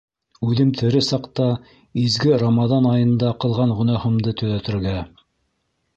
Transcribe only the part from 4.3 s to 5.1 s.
төҙәтергә...